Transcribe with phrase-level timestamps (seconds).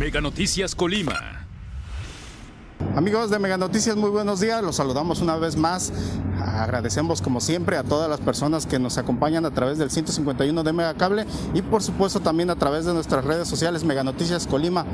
[0.00, 1.46] Mega Noticias Colima.
[2.96, 4.62] Amigos de Mega Noticias, muy buenos días.
[4.62, 5.92] Los saludamos una vez más.
[6.42, 10.72] Agradecemos como siempre a todas las personas que nos acompañan a través del 151 de
[10.72, 14.86] Mega Cable y por supuesto también a través de nuestras redes sociales Mega Noticias Colima.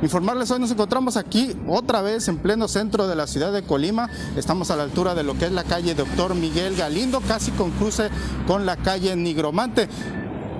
[0.00, 4.10] Informarles hoy nos encontramos aquí otra vez en pleno centro de la ciudad de Colima.
[4.36, 7.72] Estamos a la altura de lo que es la calle Doctor Miguel Galindo, casi con
[7.72, 8.10] cruce
[8.46, 9.88] con la calle Nigromante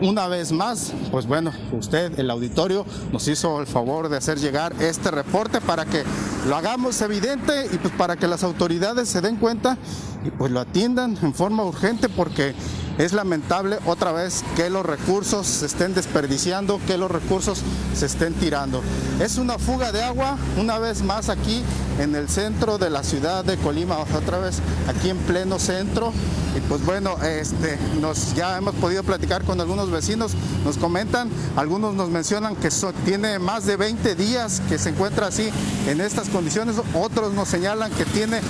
[0.00, 4.74] una vez más, pues bueno, usted, el auditorio, nos hizo el favor de hacer llegar
[4.80, 6.02] este reporte para que
[6.46, 9.78] lo hagamos evidente y pues para que las autoridades se den cuenta
[10.24, 12.54] y pues lo atiendan en forma urgente porque
[12.98, 17.62] es lamentable otra vez que los recursos se estén desperdiciando, que los recursos
[17.94, 18.82] se estén tirando.
[19.20, 21.62] Es una fuga de agua, una vez más aquí
[21.98, 26.12] en el centro de la ciudad de Colima, otra vez aquí en pleno centro.
[26.56, 30.32] Y pues bueno, este, nos, ya hemos podido platicar con algunos vecinos,
[30.64, 32.70] nos comentan, algunos nos mencionan que
[33.04, 35.50] tiene más de 20 días que se encuentra así
[35.86, 38.40] en estas condiciones, otros nos señalan que tiene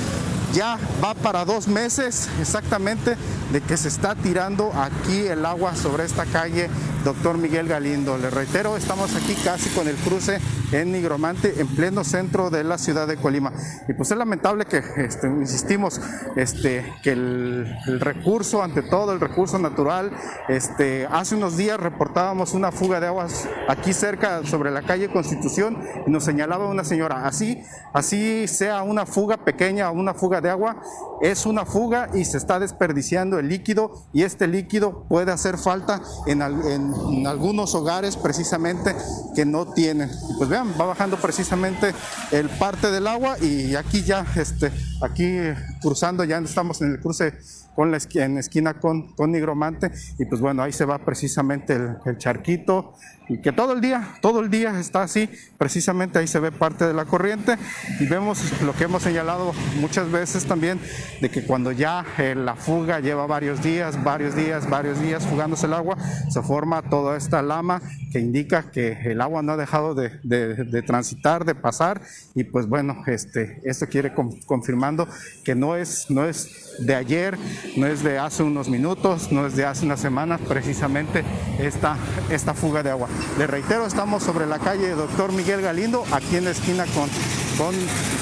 [0.53, 3.17] ya va para dos meses exactamente
[3.53, 6.71] de que se está tirando aquí el agua sobre esta calle
[7.07, 8.19] Doctor Miguel Galindo.
[8.19, 10.41] Le reitero, estamos aquí casi con el cruce
[10.73, 13.53] en Nigromante, en pleno centro de la ciudad de Colima.
[13.87, 16.01] Y pues es lamentable que, este, insistimos,
[16.35, 20.11] este, que el, recurso, ante todo el recurso natural,
[20.49, 25.79] este, hace unos días reportábamos una fuga de aguas aquí cerca sobre la calle Constitución
[26.09, 30.51] y nos señalaba una señora, así, así sea una fuga pequeña o una fuga de
[30.51, 30.83] agua,
[31.23, 36.03] es una fuga y se está desperdiciando el líquido y este líquido puede hacer falta
[36.27, 36.96] en, en
[37.27, 38.95] algunos hogares precisamente
[39.35, 40.11] que no tienen.
[40.39, 41.95] Pues vean, va bajando precisamente
[42.33, 44.71] el parte del agua y aquí ya, este,
[45.03, 45.39] aquí
[45.81, 47.35] cruzando, ya estamos en el cruce
[47.75, 51.75] con la esquina, en esquina con, con Nigromante y pues bueno, ahí se va precisamente
[51.75, 52.95] el, el charquito,
[53.29, 56.87] y que todo el día, todo el día está así, precisamente ahí se ve parte
[56.87, 57.59] de la corriente
[57.99, 60.81] y vemos lo que hemos señalado muchas veces también,
[61.21, 65.67] de que cuando ya eh, la fuga lleva varios días, varios días, varios días fugándose
[65.67, 65.97] el agua,
[66.31, 67.83] se forma toda esta lama
[68.13, 72.01] que indica que el agua no ha dejado de, transitar, de pasar
[72.35, 74.15] y pues bueno, este, esto quiere
[74.47, 75.09] confirmando
[75.45, 77.39] que no es, no es de ayer,
[77.77, 81.25] no es de hace unos minutos, no es de hace unas semanas, precisamente
[81.59, 81.97] esta,
[82.31, 83.09] esta fuga de agua.
[83.39, 87.09] Le reitero, estamos sobre la calle Doctor Miguel Galindo, aquí en la esquina con,
[87.57, 87.75] con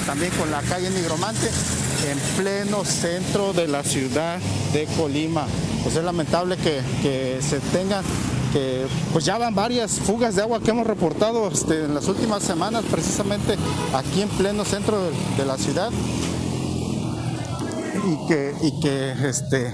[0.06, 1.48] también con la calle Nigromante,
[2.10, 4.38] en pleno centro de la ciudad
[4.72, 5.46] de Colima.
[5.82, 8.04] Pues es lamentable que, que se tengan
[9.12, 12.84] pues ya van varias fugas de agua que hemos reportado este, en las últimas semanas,
[12.90, 13.56] precisamente
[13.92, 15.90] aquí en pleno centro de, de la ciudad.
[18.06, 19.72] Y que, y que, este,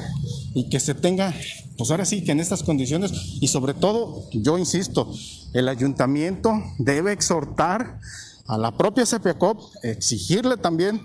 [0.55, 1.35] y que se tenga,
[1.77, 5.13] pues ahora sí, que en estas condiciones, y sobre todo, yo insisto,
[5.53, 7.99] el ayuntamiento debe exhortar
[8.47, 11.03] a la propia CPCOP, exigirle también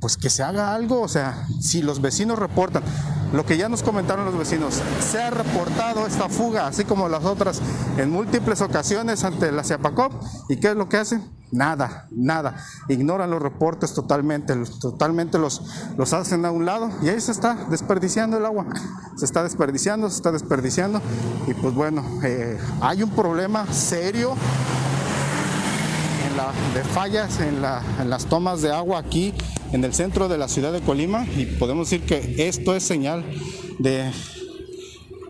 [0.00, 2.82] pues que se haga algo, o sea, si los vecinos reportan,
[3.32, 7.24] lo que ya nos comentaron los vecinos, se ha reportado esta fuga, así como las
[7.24, 7.60] otras,
[7.96, 10.12] en múltiples ocasiones ante la CEPACOP,
[10.48, 11.22] ¿y qué es lo que hacen?
[11.52, 12.56] Nada, nada.
[12.88, 15.62] Ignoran los reportes totalmente, totalmente los,
[15.98, 18.64] los hacen a un lado y ahí se está desperdiciando el agua.
[19.18, 21.02] Se está desperdiciando, se está desperdiciando
[21.46, 24.34] y pues bueno, eh, hay un problema serio
[26.74, 29.32] de fallas en, las tomas de agua aquí
[29.72, 33.24] en el centro de la ciudad de Colima y podemos decir que esto es señal
[33.78, 34.10] de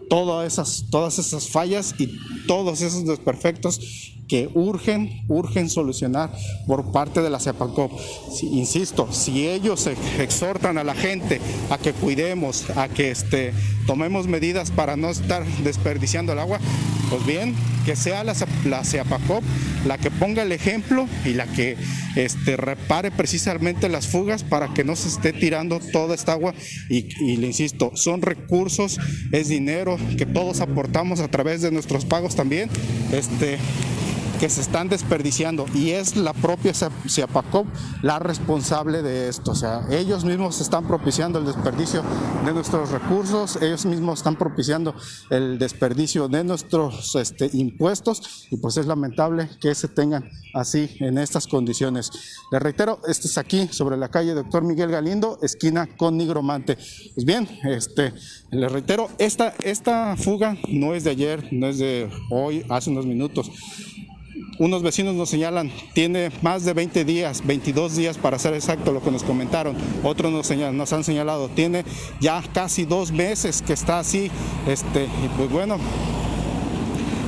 [0.08, 3.80] todas esas, todas esas fallas y todos esos desperfectos
[4.28, 6.32] que urgen, urgen solucionar
[6.66, 7.92] por parte de la CEPACOP.
[8.42, 9.88] insisto, si ellos
[10.18, 11.40] exhortan a la gente
[11.70, 13.52] a que cuidemos, a que este,
[13.86, 16.60] tomemos medidas para no estar desperdiciando el agua,
[17.10, 18.34] pues bien, que sea la,
[18.64, 19.42] la CEPACOP
[19.86, 21.76] la que ponga el ejemplo y la que
[22.16, 26.54] este, repare precisamente las fugas para que no se esté tirando toda esta agua
[26.88, 28.98] y, y le insisto, son recursos,
[29.32, 32.70] es dinero que todos aportamos a través de nuestros pagos también.
[33.12, 33.58] Este,
[34.42, 37.64] que se están desperdiciando y es la propia Ciapacop
[38.02, 39.52] la responsable de esto.
[39.52, 42.02] O sea, ellos mismos están propiciando el desperdicio
[42.44, 44.96] de nuestros recursos, ellos mismos están propiciando
[45.30, 51.18] el desperdicio de nuestros este, impuestos y pues es lamentable que se tengan así en
[51.18, 52.10] estas condiciones.
[52.50, 56.76] Le reitero, este es aquí sobre la calle Doctor Miguel Galindo, esquina con Nigromante.
[57.14, 58.12] Pues bien, este,
[58.50, 63.06] le reitero, esta, esta fuga no es de ayer, no es de hoy, hace unos
[63.06, 63.48] minutos.
[64.58, 69.02] Unos vecinos nos señalan, tiene más de 20 días, 22 días para ser exacto lo
[69.02, 69.74] que nos comentaron.
[70.04, 71.84] Otros nos, han señalado, tiene
[72.20, 74.30] ya casi dos meses que está así.
[74.66, 75.78] Este, y pues bueno,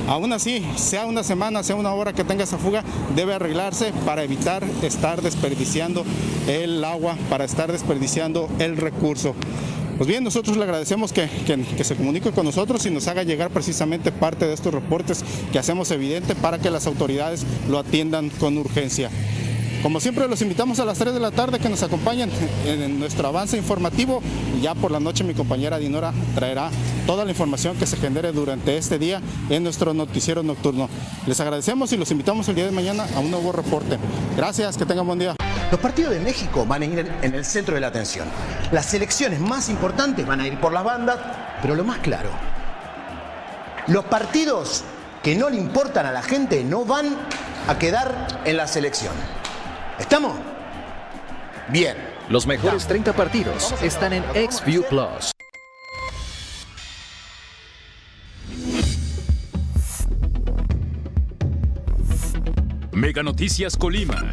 [0.07, 2.83] Aún así, sea una semana, sea una hora que tenga esa fuga,
[3.15, 6.05] debe arreglarse para evitar estar desperdiciando
[6.47, 9.33] el agua, para estar desperdiciando el recurso.
[9.97, 11.29] Pues bien, nosotros le agradecemos que,
[11.81, 15.89] se comunique con nosotros y nos haga llegar precisamente parte de estos reportes que hacemos
[15.91, 19.09] evidente para que las autoridades lo atiendan con urgencia.
[19.81, 22.29] Como siempre los invitamos a las 3 de la tarde que nos acompañen
[22.65, 24.21] en nuestro avance informativo
[24.61, 26.71] ya por la noche mi compañera Dinora traerá
[27.05, 30.89] toda la información que se genere durante este día en nuestro noticiero nocturno.
[31.27, 33.97] Les agradecemos y los invitamos el día de mañana a un nuevo reporte.
[34.35, 35.35] Gracias, que tengan buen día.
[35.75, 38.29] Los partidos de México van a ir en el centro de la atención.
[38.71, 41.19] Las elecciones más importantes van a ir por las bandas,
[41.61, 42.29] pero lo más claro,
[43.87, 44.85] los partidos
[45.21, 47.17] que no le importan a la gente no van
[47.67, 49.13] a quedar en la selección.
[49.99, 50.37] ¿Estamos?
[51.67, 51.97] Bien.
[52.29, 55.31] Los mejores 30 partidos están en XView Plus.
[62.93, 64.23] Mega Noticias Colima.